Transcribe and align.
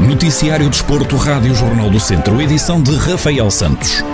Noticiário 0.00 0.68
Desporto, 0.68 1.16
Rádio 1.16 1.54
Jornal 1.54 1.88
do 1.88 1.98
Centro, 1.98 2.38
edição 2.42 2.82
de 2.82 2.94
Rafael 2.94 3.50
Santos. 3.50 4.04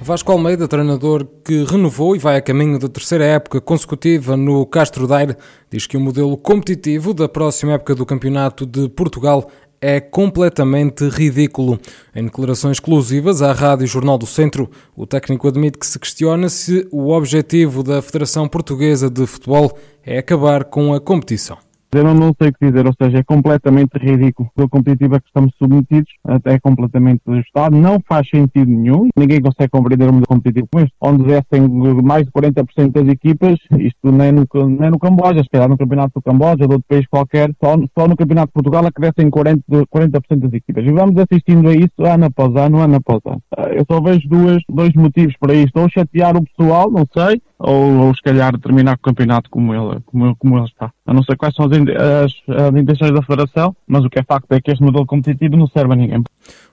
Vasco 0.00 0.32
Almeida, 0.32 0.66
treinador 0.66 1.26
que 1.44 1.64
renovou 1.64 2.16
e 2.16 2.18
vai 2.18 2.36
a 2.36 2.42
caminho 2.42 2.78
da 2.78 2.88
terceira 2.88 3.24
época 3.24 3.60
consecutiva 3.60 4.36
no 4.36 4.64
Castro 4.64 5.06
Daire, 5.06 5.36
diz 5.70 5.86
que 5.86 5.96
o 5.96 6.00
modelo 6.00 6.36
competitivo 6.36 7.12
da 7.12 7.28
próxima 7.28 7.72
época 7.72 7.94
do 7.94 8.06
Campeonato 8.06 8.64
de 8.64 8.88
Portugal 8.88 9.50
é 9.80 10.00
completamente 10.00 11.08
ridículo. 11.08 11.78
Em 12.14 12.24
declarações 12.24 12.76
exclusivas 12.76 13.42
à 13.42 13.52
Rádio 13.52 13.86
Jornal 13.86 14.18
do 14.18 14.26
Centro, 14.26 14.70
o 14.96 15.06
técnico 15.06 15.48
admite 15.48 15.78
que 15.78 15.86
se 15.86 15.98
questiona 15.98 16.48
se 16.48 16.86
o 16.90 17.10
objetivo 17.10 17.82
da 17.82 18.00
Federação 18.02 18.48
Portuguesa 18.48 19.10
de 19.10 19.26
Futebol 19.26 19.78
é 20.04 20.18
acabar 20.18 20.64
com 20.64 20.94
a 20.94 21.00
competição. 21.00 21.63
Eu 21.94 22.14
não 22.14 22.34
sei 22.40 22.48
o 22.48 22.52
que 22.52 22.66
dizer, 22.66 22.86
ou 22.86 22.94
seja, 23.00 23.18
é 23.18 23.22
completamente 23.22 23.92
ridículo. 23.98 24.50
O 24.56 24.68
competitivo 24.68 25.16
a 25.16 25.20
que 25.20 25.26
estamos 25.26 25.52
submetidos 25.58 26.12
é 26.44 26.58
completamente 26.58 27.22
ajustado, 27.26 27.76
não 27.76 27.98
faz 28.06 28.28
sentido 28.28 28.70
nenhum. 28.70 29.08
Ninguém 29.16 29.40
consegue 29.40 29.70
compreender 29.70 30.04
um 30.04 30.12
modelo 30.12 30.26
competitivo 30.26 30.68
como 30.70 30.84
este, 30.84 30.94
onde 31.00 31.24
descem 31.24 31.68
mais 32.02 32.24
de 32.24 32.32
40% 32.32 32.92
das 32.92 33.08
equipas, 33.08 33.58
isto 33.78 34.10
nem 34.10 34.32
no, 34.32 34.46
nem 34.68 34.90
no 34.90 34.98
Camboja, 34.98 35.42
se 35.42 35.48
calhar 35.50 35.68
no 35.68 35.78
Campeonato 35.78 36.12
do 36.14 36.22
Camboja 36.22 36.66
de 36.66 36.74
outro 36.74 36.84
país 36.88 37.06
qualquer, 37.06 37.50
só, 37.62 37.76
só 37.96 38.08
no 38.08 38.16
Campeonato 38.16 38.48
de 38.48 38.52
Portugal 38.54 38.86
acrescem 38.86 39.30
40%, 39.30 39.86
40 39.88 40.20
das 40.36 40.52
equipas. 40.52 40.84
E 40.84 40.92
vamos 40.92 41.16
assistindo 41.18 41.68
a 41.68 41.74
isso 41.74 41.92
ano 41.98 42.26
após 42.26 42.54
ano, 42.56 42.78
ano 42.80 42.96
após 42.96 43.20
ano. 43.26 43.42
Eu 43.72 43.84
só 43.90 44.00
vejo 44.00 44.28
duas, 44.28 44.62
dois 44.68 44.92
motivos 44.94 45.34
para 45.38 45.54
isto, 45.54 45.78
ou 45.78 45.88
chatear 45.88 46.36
o 46.36 46.44
pessoal, 46.44 46.90
não 46.90 47.06
sei, 47.16 47.40
ou, 47.58 48.06
ou 48.06 48.14
se 48.14 48.22
calhar 48.22 48.58
terminar 48.58 48.94
o 48.94 48.98
campeonato 48.98 49.48
como 49.50 49.74
ele, 49.74 50.00
como, 50.06 50.36
como 50.36 50.58
ele 50.58 50.66
está. 50.66 50.92
A 51.06 51.14
não 51.14 51.22
sei 51.22 51.36
quais 51.36 51.54
são 51.54 51.66
as, 51.66 51.72
as, 51.72 52.56
as 52.56 52.76
intenções 52.76 53.12
da 53.12 53.22
Federação, 53.22 53.74
mas 53.86 54.04
o 54.04 54.10
que 54.10 54.18
é 54.18 54.22
facto 54.22 54.50
é 54.52 54.60
que 54.60 54.70
este 54.70 54.82
modelo 54.82 55.06
competitivo 55.06 55.56
não 55.56 55.66
serve 55.66 55.92
a 55.92 55.96
ninguém. 55.96 56.22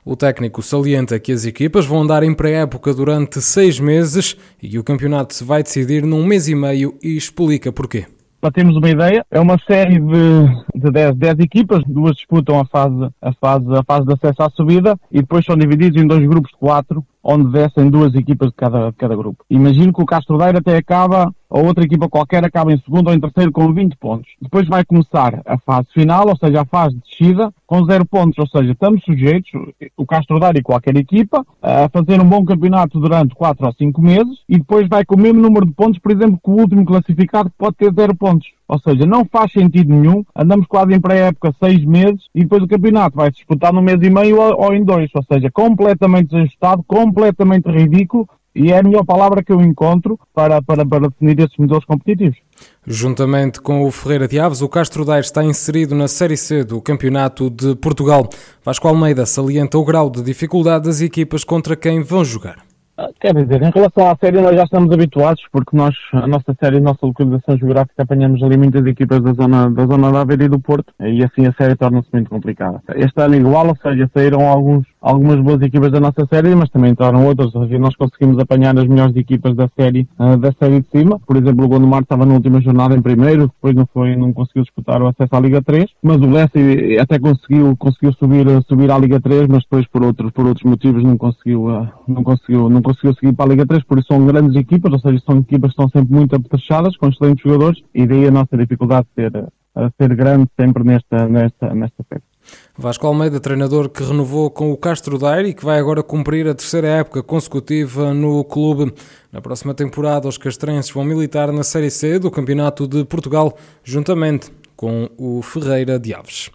O 0.04 0.16
técnico 0.16 0.62
salienta 0.62 1.20
que 1.20 1.32
as 1.32 1.46
equipas 1.46 1.86
vão 1.86 2.02
andar 2.02 2.24
em 2.24 2.34
pré-época 2.34 2.94
durante 2.94 3.42
seis 3.42 3.80
meses 3.80 4.36
e 4.62 4.70
que 4.70 4.80
o 4.80 4.84
campeonato 4.84 5.34
se 5.34 5.44
vai 5.44 5.62
decidir 5.64 6.04
num 6.04 6.26
mês 6.26 6.48
e 6.48 6.56
meio 6.56 6.96
e 7.04 7.16
explica 7.16 7.72
porquê. 7.72 8.06
Para 8.42 8.52
termos 8.52 8.76
uma 8.76 8.90
ideia, 8.90 9.24
é 9.30 9.40
uma 9.40 9.56
série 9.68 10.00
de, 10.00 10.64
de 10.74 10.92
10, 10.92 11.16
10 11.16 11.40
equipas, 11.42 11.84
duas 11.86 12.16
disputam 12.16 12.60
a 12.60 12.66
fase, 12.66 13.08
a, 13.22 13.32
fase, 13.34 13.66
a 13.72 13.84
fase 13.84 14.08
de 14.08 14.14
acesso 14.14 14.42
à 14.42 14.50
subida 14.50 14.98
e 15.12 15.22
depois 15.22 15.46
são 15.46 15.56
divididos 15.56 16.02
em 16.02 16.08
dois 16.08 16.28
grupos 16.28 16.50
de 16.50 16.58
quatro, 16.58 17.06
onde 17.24 17.52
descem 17.52 17.88
duas 17.92 18.16
equipas 18.16 18.50
de 18.50 18.56
cada, 18.56 18.90
de 18.90 18.98
cada 18.98 19.16
grupo. 19.16 19.46
Imagino 19.48 19.94
que 19.94 20.02
o 20.02 20.08
Castro 20.08 20.40
Daire 20.40 20.58
até 20.58 20.76
acaba 20.76 21.32
ou 21.52 21.66
outra 21.66 21.84
equipa 21.84 22.08
qualquer 22.08 22.46
acaba 22.46 22.72
em 22.72 22.78
segundo 22.78 23.10
ou 23.10 23.14
em 23.14 23.20
terceiro 23.20 23.52
com 23.52 23.74
20 23.74 23.98
pontos. 23.98 24.32
Depois 24.42 24.66
vai 24.68 24.86
começar 24.86 25.42
a 25.46 25.58
fase 25.58 25.88
final, 25.94 26.30
ou 26.30 26.38
seja, 26.38 26.62
a 26.62 26.66
fase 26.66 26.96
de 26.96 27.02
descida, 27.02 27.54
com 27.68 27.84
0 27.86 28.06
pontos. 28.06 28.40
Ou 28.40 28.48
seja, 28.48 28.72
estamos 28.72 29.04
sujeitos, 29.04 29.52
o 29.98 30.06
Castro 30.06 30.40
Daire 30.40 30.60
e 30.60 30.64
qualquer 30.64 30.96
equipa, 30.96 31.46
a 31.62 31.90
fazer 31.90 32.22
um 32.22 32.30
bom 32.30 32.46
campeonato 32.46 33.00
durante 33.00 33.36
4 33.36 33.66
ou 33.66 33.74
5 33.74 34.02
meses 34.02 34.40
e 34.48 34.58
depois 34.58 34.88
vai 34.88 35.04
com 35.04 35.16
o 35.16 35.20
mesmo 35.20 35.42
número 35.42 35.66
de 35.66 35.74
pontos, 35.74 36.00
por 36.00 36.12
exemplo, 36.12 36.40
que 36.42 36.50
o 36.50 36.56
último 36.56 36.86
classificado 36.86 37.52
pode 37.58 37.76
ter 37.76 37.94
0 37.94 38.16
pontos. 38.16 38.48
Ou 38.68 38.80
seja, 38.80 39.06
não 39.06 39.26
faz 39.26 39.52
sentido 39.52 39.94
nenhum, 39.94 40.24
andamos 40.34 40.66
quase 40.66 40.94
em 40.94 41.02
pré-época 41.02 41.54
6 41.62 41.84
meses 41.84 42.22
e 42.34 42.44
depois 42.44 42.64
o 42.64 42.68
campeonato 42.68 43.18
vai 43.18 43.28
se 43.28 43.36
disputar 43.36 43.74
num 43.74 43.82
mês 43.82 44.02
e 44.02 44.10
meio 44.10 44.40
ou 44.40 44.74
em 44.74 44.86
dois. 44.86 45.10
Ou 45.14 45.24
seja, 45.30 45.52
completamente 45.52 46.30
desajustado, 46.30 46.82
completamente 46.84 47.70
ridículo 47.70 48.26
e 48.56 48.72
é 48.72 48.80
a 48.80 48.84
melhor 48.84 49.06
palavra 49.06 49.44
que 49.44 49.52
eu 49.52 49.62
encontro 49.62 50.20
para, 50.34 50.62
para, 50.62 50.86
para 50.86 51.10
definir 51.10 51.40
esses 51.40 51.58
modelos 51.58 51.86
competitivos. 51.86 52.38
Juntamente 52.86 53.62
com 53.62 53.84
o 53.84 53.92
Ferreira 53.92 54.28
de 54.28 54.40
Aves, 54.40 54.62
o 54.62 54.70
Castro 54.70 55.06
Daire 55.06 55.26
está 55.26 55.44
inserido 55.44 55.96
na 55.96 56.08
Série 56.08 56.38
C 56.38 56.64
do 56.64 56.82
Campeonato 56.82 57.50
de 57.50 57.76
Portugal. 57.76 58.28
Vasco 58.64 58.88
Almeida 58.88 59.26
salienta 59.26 59.78
o 59.78 59.86
grau 59.86 60.10
de 60.10 60.22
dificuldade 60.22 60.86
das 60.86 61.02
equipas 61.02 61.44
contra 61.44 61.76
quem 61.76 62.02
vão 62.04 62.24
jogar. 62.24 62.58
Ah, 62.98 63.10
quer 63.20 63.34
dizer, 63.34 63.64
em 63.64 63.72
relação 63.72 64.12
à 64.12 64.16
série 64.16 64.40
nós 64.40 64.56
já 64.56 64.64
estamos 64.64 64.92
habituados, 64.94 65.42
porque 65.52 65.76
nós, 65.76 65.96
a 66.14 66.28
nossa 66.28 66.56
série, 66.60 66.78
a 66.78 66.82
nossa 66.82 67.04
localização 67.04 67.58
geográfica, 67.58 68.04
apanhamos 68.04 68.44
ali 68.44 68.58
muitas 68.58 68.86
equipas 68.86 69.24
da 69.24 69.34
zona, 69.34 69.72
da 69.72 69.86
zona 69.88 70.12
da 70.12 70.22
Aveiro 70.22 70.44
e 70.44 70.50
do 70.50 70.60
Porto, 70.60 70.94
e 71.00 71.24
assim 71.24 71.48
a 71.48 71.54
série 71.54 71.76
torna-se 71.76 72.10
muito 72.14 72.30
complicada. 72.30 72.80
Este 72.96 73.20
ano 73.20 73.36
igual, 73.36 73.68
ou 73.70 73.78
seja, 73.78 74.10
saíram 74.14 74.48
alguns, 74.48 74.86
algumas 75.02 75.40
boas 75.40 75.62
equipas 75.62 75.92
da 75.92 76.00
nossa 76.00 76.26
série, 76.28 76.54
mas 76.56 76.70
também 76.70 76.92
entraram 76.92 77.26
outras, 77.26 77.52
nós 77.54 77.96
conseguimos 77.96 78.38
apanhar 78.38 78.78
as 78.78 78.88
melhores 78.88 79.16
equipas 79.16 79.56
da 79.56 79.68
série, 79.76 80.08
uh, 80.20 80.38
da 80.38 80.52
série 80.54 80.82
de 80.82 80.88
cima. 80.90 81.20
Por 81.20 81.36
exemplo, 81.36 81.66
o 81.66 81.68
Gondomar 81.68 82.04
estava 82.04 82.26
na 82.26 82.36
última 82.36 82.62
jornada 82.62 82.96
em 82.96 83.02
primeiro, 83.02 83.48
depois 83.48 83.76
não 83.76 83.88
foi, 83.92 84.16
não 84.16 84.32
conseguiu 84.32 84.64
disputar 84.64 85.02
o 85.02 85.08
acesso 85.08 85.36
à 85.36 85.40
Liga 85.40 85.62
3, 85.62 85.90
mas 86.04 86.18
o 86.18 86.30
Lessie 86.30 87.00
até 87.00 87.18
conseguiu, 87.18 87.76
conseguiu 87.78 88.14
subir, 88.14 88.46
subir 88.68 88.92
à 88.92 88.98
Liga 88.98 89.20
3, 89.20 89.48
mas 89.48 89.64
depois 89.64 89.88
por 89.88 90.04
outros, 90.04 90.32
por 90.32 90.46
outros 90.46 90.70
motivos 90.70 91.04
não 91.04 91.18
conseguiu, 91.18 91.66
uh, 91.66 91.88
não 92.08 92.24
conseguiu, 92.24 92.70
não 92.70 92.82
conseguiu 92.82 93.14
seguir 93.16 93.34
para 93.34 93.46
a 93.46 93.50
Liga 93.50 93.66
3, 93.66 93.84
por 93.84 93.98
isso 93.98 94.08
são 94.08 94.26
grandes 94.26 94.56
equipas, 94.56 94.94
ou 94.94 95.00
seja, 95.00 95.24
são 95.26 95.40
equipas 95.40 95.74
que 95.74 95.82
estão 95.82 95.90
sempre 95.90 96.14
muito 96.14 96.36
apetrechadas, 96.36 96.96
com 96.96 97.08
excelentes 97.08 97.44
jogadores, 97.44 97.82
e 97.96 98.06
daí 98.06 98.28
a 98.28 98.32
nossa 98.32 98.56
dificuldade 98.56 99.08
de 99.18 99.24
ser, 99.24 99.46
a 99.76 99.90
ser 100.00 100.16
grande 100.16 100.48
sempre 100.60 100.84
nesta, 100.84 101.28
nesta, 101.28 101.74
nesta 101.74 102.04
festa. 102.04 102.31
Vasco 102.78 103.06
Almeida, 103.06 103.40
treinador 103.40 103.90
que 103.90 104.02
renovou 104.02 104.50
com 104.50 104.72
o 104.72 104.78
Castro 104.78 105.18
Daire 105.18 105.50
e 105.50 105.54
que 105.54 105.64
vai 105.64 105.78
agora 105.78 106.02
cumprir 106.02 106.48
a 106.48 106.56
terceira 106.56 106.88
época 106.88 107.22
consecutiva 107.22 108.14
no 108.14 108.44
clube. 108.46 108.94
Na 109.30 109.42
próxima 109.42 109.74
temporada, 109.74 110.28
os 110.28 110.38
castrenses 110.38 110.90
vão 110.90 111.04
militar 111.04 111.52
na 111.52 111.64
Série 111.64 111.92
C 111.92 112.18
do 112.18 112.32
Campeonato 112.32 112.88
de 112.88 113.04
Portugal, 113.04 113.58
juntamente 113.84 114.52
com 114.76 115.10
o 115.18 115.42
Ferreira 115.42 116.00
de 116.00 116.14
Aves. 116.14 116.50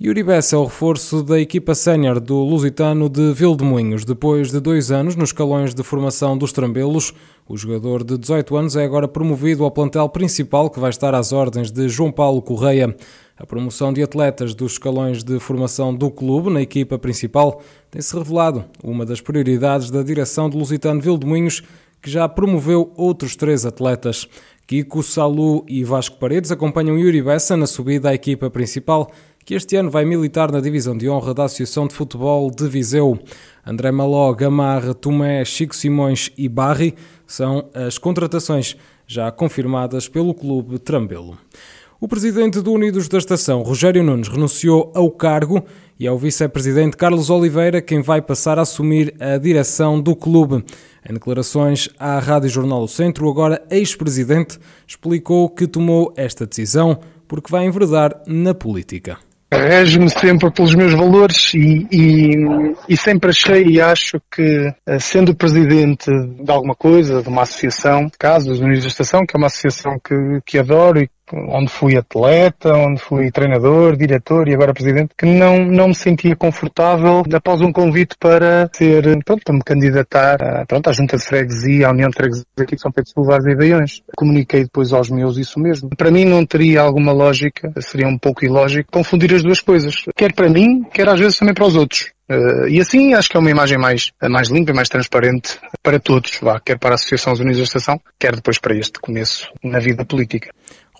Yuri 0.00 0.22
Bessa 0.22 0.54
é 0.54 0.58
o 0.60 0.62
reforço 0.62 1.24
da 1.24 1.40
equipa 1.40 1.74
sénior 1.74 2.20
do 2.20 2.36
Lusitano 2.36 3.08
de 3.08 3.32
Vildemunhos. 3.32 4.04
Depois 4.04 4.52
de 4.52 4.60
dois 4.60 4.92
anos 4.92 5.16
nos 5.16 5.30
escalões 5.30 5.74
de 5.74 5.82
formação 5.82 6.38
dos 6.38 6.52
Trambelos, 6.52 7.12
o 7.48 7.56
jogador 7.56 8.04
de 8.04 8.16
18 8.16 8.56
anos 8.56 8.76
é 8.76 8.84
agora 8.84 9.08
promovido 9.08 9.64
ao 9.64 9.72
plantel 9.72 10.08
principal 10.08 10.70
que 10.70 10.78
vai 10.78 10.90
estar 10.90 11.16
às 11.16 11.32
ordens 11.32 11.72
de 11.72 11.88
João 11.88 12.12
Paulo 12.12 12.40
Correia. 12.40 12.94
A 13.36 13.44
promoção 13.44 13.92
de 13.92 14.00
atletas 14.00 14.54
dos 14.54 14.74
escalões 14.74 15.24
de 15.24 15.40
formação 15.40 15.92
do 15.92 16.12
clube 16.12 16.48
na 16.48 16.62
equipa 16.62 16.96
principal 16.96 17.60
tem-se 17.90 18.16
revelado 18.16 18.64
uma 18.84 19.04
das 19.04 19.20
prioridades 19.20 19.90
da 19.90 20.04
direção 20.04 20.48
do 20.48 20.58
Lusitano 20.58 21.00
Vildemunhos, 21.00 21.60
que 22.00 22.08
já 22.08 22.28
promoveu 22.28 22.92
outros 22.94 23.34
três 23.34 23.66
atletas. 23.66 24.28
Kiko, 24.64 25.02
Salu 25.02 25.64
e 25.66 25.82
Vasco 25.82 26.18
Paredes 26.18 26.52
acompanham 26.52 26.96
Yuri 26.98 27.22
Bessa 27.22 27.56
na 27.56 27.66
subida 27.66 28.10
à 28.10 28.14
equipa 28.14 28.48
principal 28.48 29.10
que 29.48 29.54
este 29.54 29.76
ano 29.76 29.90
vai 29.90 30.04
militar 30.04 30.52
na 30.52 30.60
divisão 30.60 30.94
de 30.94 31.08
honra 31.08 31.32
da 31.32 31.44
Associação 31.44 31.86
de 31.86 31.94
Futebol 31.94 32.50
de 32.50 32.68
Viseu. 32.68 33.18
André 33.66 33.90
Maló, 33.90 34.30
Gamarra, 34.34 34.92
Tomé, 34.92 35.42
Chico 35.42 35.74
Simões 35.74 36.30
e 36.36 36.46
Barri 36.50 36.94
são 37.26 37.70
as 37.72 37.96
contratações 37.96 38.76
já 39.06 39.32
confirmadas 39.32 40.06
pelo 40.06 40.34
clube 40.34 40.78
Trambelo. 40.78 41.38
O 41.98 42.06
presidente 42.06 42.60
do 42.60 42.72
Unidos 42.72 43.08
da 43.08 43.16
Estação, 43.16 43.62
Rogério 43.62 44.04
Nunes, 44.04 44.28
renunciou 44.28 44.92
ao 44.94 45.10
cargo 45.10 45.64
e 45.98 46.06
é 46.06 46.12
o 46.12 46.18
vice-presidente 46.18 46.98
Carlos 46.98 47.30
Oliveira 47.30 47.80
quem 47.80 48.02
vai 48.02 48.20
passar 48.20 48.58
a 48.58 48.62
assumir 48.62 49.14
a 49.18 49.38
direção 49.38 49.98
do 49.98 50.14
clube. 50.14 50.62
Em 51.08 51.14
declarações 51.14 51.88
à 51.98 52.18
Rádio 52.18 52.50
Jornal 52.50 52.82
do 52.82 52.88
Centro, 52.88 53.26
agora 53.30 53.64
ex-presidente 53.70 54.58
explicou 54.86 55.48
que 55.48 55.66
tomou 55.66 56.12
esta 56.18 56.44
decisão 56.44 57.00
porque 57.26 57.50
vai 57.50 57.64
enverdar 57.64 58.22
na 58.26 58.52
política. 58.52 59.16
Rege-me 59.50 60.10
sempre 60.10 60.50
pelos 60.50 60.74
meus 60.74 60.92
valores 60.92 61.54
e, 61.54 61.86
e, 61.90 62.34
e, 62.86 62.96
sempre 62.96 63.30
achei 63.30 63.64
e 63.64 63.80
acho 63.80 64.20
que, 64.30 64.70
eh, 64.86 64.98
sendo 64.98 65.34
presidente 65.34 66.10
de 66.10 66.50
alguma 66.50 66.74
coisa, 66.74 67.22
de 67.22 67.28
uma 67.28 67.42
associação, 67.42 68.10
casos 68.18 68.60
Unidos 68.60 68.82
da 68.82 68.88
Estação, 68.88 69.24
que 69.24 69.34
é 69.34 69.38
uma 69.38 69.46
associação 69.46 69.98
que, 69.98 70.14
que 70.44 70.58
adoro 70.58 71.00
e 71.00 71.08
onde 71.32 71.70
fui 71.70 71.96
atleta, 71.96 72.72
onde 72.74 73.00
fui 73.00 73.30
treinador, 73.30 73.96
diretor 73.96 74.48
e 74.48 74.54
agora 74.54 74.72
presidente, 74.72 75.14
que 75.16 75.26
não, 75.26 75.64
não 75.64 75.88
me 75.88 75.94
sentia 75.94 76.36
confortável 76.36 77.22
após 77.32 77.60
um 77.60 77.72
convite 77.72 78.16
para 78.18 78.70
ser, 78.72 79.02
pronto, 79.24 79.52
me 79.52 79.62
candidatar 79.62 80.42
a, 80.42 80.66
pronto, 80.66 80.88
à 80.88 80.92
Junta 80.92 81.16
de 81.16 81.24
Freguesia, 81.24 81.88
à 81.88 81.90
União 81.90 82.08
de 82.10 82.16
Freguesia 82.16 82.44
aqui 82.58 82.76
de 82.76 82.80
São 82.80 82.90
Pedro 82.90 83.08
de 83.08 83.12
Silvares 83.12 83.46
e 83.46 83.54
Baiões. 83.54 84.02
Comuniquei 84.16 84.64
depois 84.64 84.92
aos 84.92 85.10
meus 85.10 85.36
isso 85.36 85.58
mesmo. 85.60 85.90
Para 85.96 86.10
mim 86.10 86.24
não 86.24 86.44
teria 86.44 86.80
alguma 86.80 87.12
lógica, 87.12 87.72
seria 87.80 88.08
um 88.08 88.18
pouco 88.18 88.44
ilógico, 88.44 88.90
confundir 88.90 89.34
as 89.34 89.42
duas 89.42 89.60
coisas. 89.60 89.94
Quer 90.16 90.32
para 90.32 90.48
mim, 90.48 90.84
quer 90.92 91.08
às 91.08 91.18
vezes 91.18 91.38
também 91.38 91.54
para 91.54 91.66
os 91.66 91.76
outros. 91.76 92.12
Uh, 92.30 92.68
e 92.68 92.80
assim 92.80 93.14
acho 93.14 93.30
que 93.30 93.36
é 93.36 93.40
uma 93.40 93.50
imagem 93.50 93.78
mais, 93.78 94.12
mais 94.28 94.48
limpa 94.48 94.70
e 94.70 94.74
mais 94.74 94.88
transparente 94.88 95.58
para 95.82 95.98
todos, 95.98 96.38
vá, 96.42 96.60
quer 96.60 96.78
para 96.78 96.90
a 96.90 96.94
Associação 96.96 97.32
dos 97.32 97.40
Unidos 97.40 97.58
da 97.58 97.64
Estação, 97.64 98.00
quer 98.18 98.36
depois 98.36 98.58
para 98.58 98.76
este 98.76 98.98
começo 99.00 99.50
na 99.64 99.78
vida 99.78 100.04
política. 100.04 100.50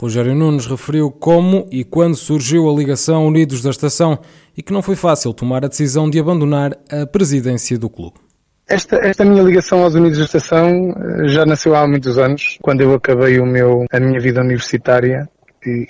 Rogério 0.01 0.35
Nunes 0.35 0.67
referiu 0.67 1.11
como 1.11 1.67
e 1.73 1.85
quando 1.85 2.17
surgiu 2.17 2.71
a 2.71 2.73
ligação 2.73 3.27
Unidos 3.27 3.63
da 3.63 3.71
Estação 3.71 4.19
e 4.57 4.63
que 4.63 4.73
não 4.73 4.81
foi 4.81 4.95
fácil 4.97 5.35
tomar 5.35 5.65
a 5.65 5.69
decisão 5.69 6.09
de 6.09 6.19
abandonar 6.19 6.73
a 6.91 7.05
presidência 7.05 7.77
do 7.77 7.91
clube. 7.91 8.17
Esta, 8.69 8.97
esta 8.97 9.25
minha 9.25 9.43
ligação 9.43 9.83
aos 9.83 9.95
Unidos 9.95 10.19
da 10.19 10.25
Estação 10.25 10.69
eh, 10.69 11.29
já 11.29 11.45
nasceu 11.45 11.75
há 11.75 11.87
muitos 11.89 12.19
anos, 12.19 12.59
quando 12.63 12.83
eu 12.83 12.95
acabei 12.95 13.41
o 13.41 13.47
meu, 13.47 13.87
a 13.91 13.99
minha 13.99 14.21
vida 14.21 14.41
universitária 14.41 15.29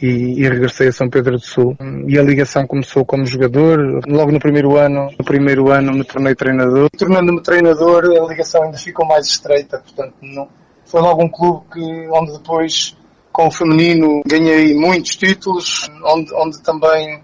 e, 0.00 0.40
e, 0.40 0.48
regressei 0.48 0.88
a 0.88 0.92
São 0.92 1.08
Pedro 1.08 1.32
do 1.32 1.44
Sul. 1.44 1.76
E 2.06 2.18
a 2.18 2.22
ligação 2.22 2.66
começou 2.66 3.04
como 3.04 3.26
jogador. 3.26 4.00
Logo 4.06 4.32
no 4.32 4.38
primeiro 4.38 4.76
ano, 4.76 5.10
no 5.18 5.24
primeiro 5.24 5.70
ano 5.70 5.92
me 5.92 6.04
tornei 6.04 6.34
treinador. 6.34 6.88
Tornando-me 6.96 7.42
treinador, 7.42 8.04
a 8.04 8.26
ligação 8.26 8.62
ainda 8.62 8.78
ficou 8.78 9.06
mais 9.06 9.26
estreita. 9.26 9.78
Portanto, 9.78 10.14
não, 10.22 10.48
foi 10.84 11.00
logo 11.00 11.22
um 11.22 11.28
clube 11.28 11.64
que, 11.72 12.08
onde 12.10 12.32
depois 12.32 12.96
com 13.32 13.46
o 13.46 13.50
feminino 13.50 14.22
ganhei 14.26 14.74
muitos 14.74 15.14
títulos, 15.16 15.88
onde, 16.04 16.34
onde 16.34 16.60
também 16.62 17.22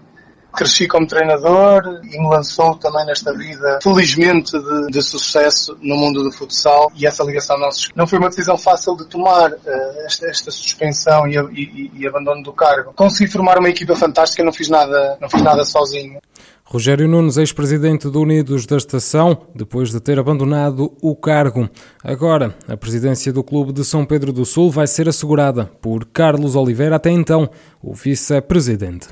cresci 0.55 0.87
como 0.87 1.05
treinador 1.05 1.83
e 2.03 2.19
me 2.19 2.27
lançou 2.27 2.75
também 2.75 3.05
nesta 3.05 3.33
vida, 3.33 3.79
felizmente, 3.83 4.51
de, 4.57 4.87
de 4.91 5.03
sucesso 5.03 5.77
no 5.81 5.95
mundo 5.95 6.23
do 6.23 6.31
futsal 6.31 6.91
e 6.95 7.05
essa 7.05 7.23
ligação 7.23 7.59
não, 7.59 7.69
não 7.95 8.07
foi 8.07 8.17
uma 8.17 8.29
decisão 8.29 8.57
fácil 8.57 8.95
de 8.95 9.05
tomar, 9.05 9.51
uh, 9.51 10.05
esta, 10.05 10.27
esta, 10.27 10.51
suspensão 10.51 11.27
e, 11.27 11.35
e, 11.37 11.91
e, 11.93 12.07
abandono 12.07 12.41
do 12.41 12.53
cargo. 12.53 12.93
Consegui 12.93 13.29
formar 13.31 13.59
uma 13.59 13.69
equipa 13.69 13.95
fantástica, 13.95 14.43
não 14.43 14.53
fiz 14.53 14.69
nada, 14.69 15.17
não 15.21 15.29
fiz 15.29 15.41
nada 15.41 15.63
sozinho. 15.65 16.19
Rogério 16.67 17.07
Nunes, 17.07 17.37
ex-presidente 17.37 18.09
do 18.09 18.21
Unidos 18.21 18.65
da 18.65 18.75
Estação, 18.75 19.37
depois 19.53 19.91
de 19.91 19.99
ter 19.99 20.17
abandonado 20.17 20.91
o 20.99 21.15
cargo. 21.15 21.69
Agora, 22.03 22.55
a 22.67 22.75
presidência 22.75 23.31
do 23.31 23.43
Clube 23.43 23.71
de 23.71 23.85
São 23.85 24.03
Pedro 24.03 24.33
do 24.33 24.43
Sul 24.45 24.71
vai 24.71 24.87
ser 24.87 25.07
assegurada 25.07 25.69
por 25.79 26.05
Carlos 26.05 26.55
Oliveira, 26.55 26.95
até 26.95 27.11
então 27.11 27.47
o 27.85 27.93
vice-presidente. 27.93 29.07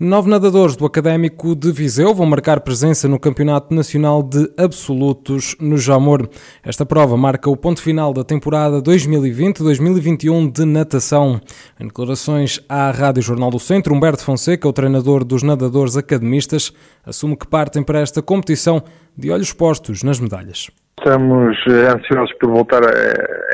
Nove 0.00 0.28
nadadores 0.28 0.74
do 0.74 0.86
Académico 0.86 1.54
de 1.54 1.70
Viseu 1.70 2.12
vão 2.14 2.26
marcar 2.26 2.60
presença 2.60 3.06
no 3.06 3.20
Campeonato 3.20 3.72
Nacional 3.72 4.22
de 4.22 4.50
Absolutos 4.56 5.54
no 5.60 5.76
Jamor. 5.76 6.28
Esta 6.64 6.84
prova 6.84 7.16
marca 7.16 7.48
o 7.48 7.56
ponto 7.56 7.80
final 7.80 8.12
da 8.12 8.24
temporada 8.24 8.82
2020-2021 8.82 10.50
de 10.50 10.64
natação. 10.64 11.40
Em 11.78 11.86
declarações 11.86 12.60
à 12.68 12.90
Rádio 12.90 13.22
Jornal 13.22 13.50
do 13.50 13.60
Centro, 13.60 13.94
Humberto 13.94 14.24
Fonseca, 14.24 14.66
o 14.66 14.72
treinador 14.72 15.22
dos 15.22 15.42
nadadores 15.42 15.96
academistas, 15.96 16.72
assume 17.04 17.36
que 17.36 17.46
partem 17.46 17.82
para 17.82 18.00
esta 18.00 18.20
competição 18.20 18.82
de 19.16 19.30
olhos 19.30 19.52
postos 19.52 20.02
nas 20.02 20.18
medalhas. 20.18 20.70
Estamos 21.04 21.54
eh, 21.68 21.86
ansiosos 21.86 22.32
por 22.40 22.50
voltar 22.50 22.82
a, 22.82 22.90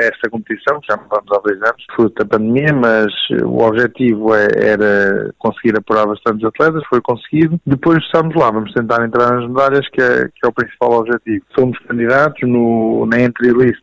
esta 0.05 0.31
competição, 0.31 0.79
já 0.89 0.95
vamos 0.95 1.27
há 1.33 1.41
dois 1.41 1.61
anos, 1.61 1.85
fruto 1.97 2.15
da 2.23 2.25
pandemia, 2.25 2.73
mas 2.73 3.13
eh, 3.33 3.45
o 3.45 3.67
objetivo 3.67 4.33
é, 4.37 4.47
era 4.57 5.35
conseguir 5.37 5.77
apurar 5.77 6.07
bastantes 6.07 6.45
atletas, 6.45 6.85
foi 6.89 7.01
conseguido. 7.01 7.61
Depois 7.67 7.99
estamos 8.05 8.37
lá, 8.37 8.53
vamos 8.53 8.73
tentar 8.73 9.05
entrar 9.05 9.33
nas 9.33 9.49
medalhas, 9.49 9.89
que 9.89 10.01
é, 10.01 10.29
que 10.29 10.47
é 10.47 10.49
o 10.49 10.53
principal 10.53 10.93
objetivo. 10.93 11.45
Somos 11.59 11.77
candidatos 11.89 12.41
no, 12.49 13.05
na 13.07 13.21
entry 13.21 13.51
list 13.51 13.83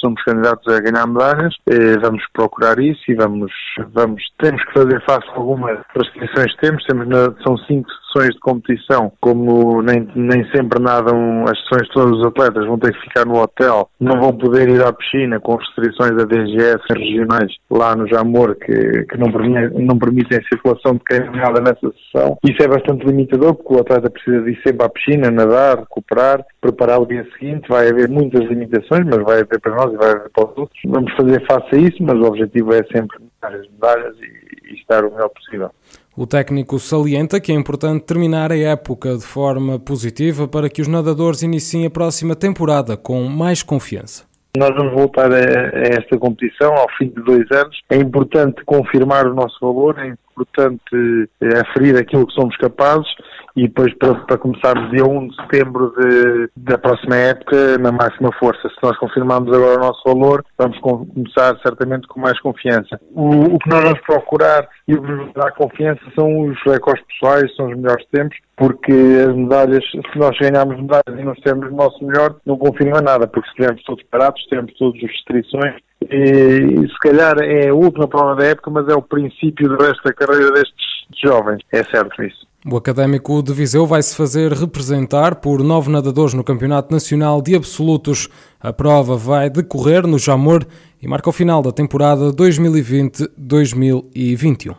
somos 0.00 0.22
candidatos 0.22 0.72
a 0.72 0.80
ganhar 0.80 1.06
medalhas, 1.06 1.54
eh, 1.66 1.98
vamos 2.00 2.22
procurar 2.32 2.78
isso 2.78 3.02
e 3.08 3.14
vamos, 3.14 3.52
vamos, 3.92 4.22
temos 4.38 4.64
que 4.64 4.72
fazer 4.72 5.04
face 5.04 5.28
a 5.28 5.34
algumas 5.34 5.78
restrições 5.94 6.54
que 6.54 6.60
temos, 6.60 6.84
temos 6.84 7.06
na, 7.06 7.34
são 7.44 7.58
cinco 7.66 7.90
sessões 8.08 8.34
de 8.34 8.40
competição, 8.40 9.12
como 9.20 9.82
nem, 9.82 10.08
nem 10.14 10.44
sempre 10.50 10.82
nadam 10.82 11.44
as 11.44 11.58
sessões 11.62 11.88
de 11.88 11.94
todos 11.94 12.20
os 12.20 12.26
atletas, 12.26 12.66
vão 12.66 12.78
ter 12.78 12.92
que 12.92 13.00
ficar 13.02 13.24
no 13.24 13.40
hotel, 13.40 13.88
não 14.00 14.20
vão 14.20 14.36
poder 14.36 14.68
ir 14.68 14.82
à 14.82 14.92
piscina 14.92 15.38
com 15.40 15.56
restrições 15.56 16.16
da 16.16 16.24
DGS 16.24 16.82
regionais 16.90 17.52
lá 17.70 17.94
no 17.94 18.06
Jamor 18.08 18.56
que, 18.56 19.04
que 19.04 19.16
não, 19.16 19.30
permitem, 19.30 19.86
não 19.86 19.98
permitem 19.98 20.38
a 20.38 20.48
circulação 20.48 20.94
de 20.94 21.00
quem 21.04 21.30
nada 21.30 21.60
nessa 21.60 21.92
sessão. 21.92 22.36
Isso 22.44 22.62
é 22.62 22.68
bastante 22.68 23.06
limitador 23.06 23.54
porque 23.54 23.74
o 23.74 23.80
atleta 23.80 24.10
precisa 24.10 24.42
de 24.42 24.50
ir 24.50 24.62
sempre 24.62 24.84
à 24.84 24.88
piscina, 24.88 25.30
nadar, 25.30 25.78
recuperar, 25.78 26.44
preparar 26.60 27.00
o 27.00 27.06
dia 27.06 27.26
seguinte. 27.38 27.68
Vai 27.68 27.88
haver 27.88 28.08
muitas 28.08 28.44
limitações, 28.44 29.04
mas 29.04 29.22
vai 29.22 29.40
haver 29.40 29.60
para 29.60 29.74
nós 29.74 29.92
e 29.92 29.96
vai 29.96 30.10
haver 30.10 30.30
para 30.30 30.50
os 30.50 30.58
outros. 30.58 30.80
Vamos 30.86 31.12
fazer 31.14 31.44
face 31.46 31.74
a 31.74 31.78
isso, 31.78 32.02
mas 32.02 32.18
o 32.18 32.24
objetivo 32.24 32.72
é 32.72 32.82
sempre 32.84 33.18
ganhar 33.42 33.58
as 33.58 33.70
medalhas 33.70 34.14
e, 34.18 34.72
e 34.72 34.74
estar 34.74 35.04
o 35.04 35.10
melhor 35.10 35.28
possível. 35.30 35.70
O 36.20 36.26
técnico 36.26 36.80
salienta 36.80 37.38
que 37.38 37.52
é 37.52 37.54
importante 37.54 38.02
terminar 38.02 38.50
a 38.50 38.56
época 38.56 39.16
de 39.16 39.22
forma 39.22 39.78
positiva 39.78 40.48
para 40.48 40.68
que 40.68 40.82
os 40.82 40.88
nadadores 40.88 41.42
iniciem 41.42 41.86
a 41.86 41.90
próxima 41.90 42.34
temporada 42.34 42.96
com 42.96 43.22
mais 43.28 43.62
confiança. 43.62 44.27
Nós 44.58 44.70
vamos 44.76 44.92
voltar 44.92 45.30
a, 45.32 45.36
a, 45.36 45.80
esta 45.82 46.18
competição 46.18 46.74
ao 46.74 46.86
fim 46.98 47.08
de 47.08 47.22
dois 47.22 47.48
anos. 47.52 47.80
É 47.88 47.96
importante 47.96 48.64
confirmar 48.64 49.26
o 49.26 49.34
nosso 49.34 49.56
valor, 49.60 49.96
é 49.98 50.08
importante 50.08 51.30
é, 51.40 51.60
aferir 51.60 51.96
aquilo 51.96 52.26
que 52.26 52.34
somos 52.34 52.56
capazes 52.56 53.08
e 53.56 53.62
depois 53.62 53.92
para, 53.94 54.14
para 54.14 54.38
começarmos 54.38 54.90
dia 54.90 55.04
1 55.04 55.28
de 55.28 55.36
setembro 55.36 55.92
de, 55.96 56.50
da 56.56 56.76
próxima 56.78 57.16
época 57.16 57.78
na 57.78 57.92
máxima 57.92 58.30
força. 58.38 58.68
Se 58.68 58.76
nós 58.82 58.96
confirmarmos 58.98 59.54
agora 59.54 59.80
o 59.80 59.84
nosso 59.86 60.02
valor, 60.04 60.44
vamos 60.58 60.78
começar 60.80 61.56
certamente 61.62 62.06
com 62.08 62.20
mais 62.20 62.38
confiança. 62.40 63.00
O, 63.12 63.54
o 63.54 63.58
que 63.58 63.68
nós 63.68 63.82
vamos 63.82 64.00
procurar 64.00 64.68
e 64.86 64.94
o 64.94 65.02
que 65.02 65.10
nos 65.10 65.32
dá 65.34 65.50
confiança 65.52 66.00
são 66.16 66.40
os 66.42 66.58
recordes 66.64 67.04
pessoais, 67.06 67.54
são 67.56 67.66
os 67.68 67.76
melhores 67.76 68.04
tempos, 68.12 68.36
porque 68.58 68.92
as 68.92 69.36
medalhas, 69.36 69.84
se 69.84 70.18
nós 70.18 70.36
ganharmos 70.38 70.80
medalhas 70.80 71.16
e 71.16 71.24
não 71.24 71.32
estivermos 71.32 71.70
no 71.70 71.76
nosso 71.76 72.04
melhor, 72.04 72.34
não 72.44 72.58
confirma 72.58 73.00
nada, 73.00 73.28
porque 73.28 73.48
se 73.48 73.52
estivermos 73.52 73.82
todos 73.84 74.04
parados, 74.10 74.44
temos 74.50 74.74
todas 74.74 74.96
as 74.96 75.10
restrições, 75.10 75.74
e, 76.10 76.82
e 76.82 76.88
se 76.88 76.98
calhar 77.00 77.38
é 77.40 77.68
a 77.68 77.74
última 77.74 78.08
prova 78.08 78.34
da 78.34 78.46
época, 78.46 78.70
mas 78.70 78.88
é 78.88 78.94
o 78.94 79.02
princípio 79.02 79.68
do 79.68 79.76
resto 79.76 80.02
da 80.02 80.12
carreira 80.12 80.50
destes 80.52 80.86
jovens, 81.24 81.60
é 81.72 81.84
certo 81.84 82.20
isso. 82.22 82.46
O 82.66 82.76
Académico 82.76 83.40
de 83.42 83.52
Viseu 83.52 83.86
vai 83.86 84.02
se 84.02 84.16
fazer 84.16 84.52
representar 84.52 85.36
por 85.36 85.62
nove 85.62 85.88
nadadores 85.90 86.34
no 86.34 86.42
Campeonato 86.42 86.92
Nacional 86.92 87.40
de 87.40 87.54
Absolutos. 87.54 88.28
A 88.60 88.72
prova 88.72 89.16
vai 89.16 89.48
decorrer 89.48 90.04
no 90.06 90.18
Jamor 90.18 90.66
e 91.00 91.06
marca 91.06 91.30
o 91.30 91.32
final 91.32 91.62
da 91.62 91.70
temporada 91.70 92.32
2020-2021. 92.32 94.74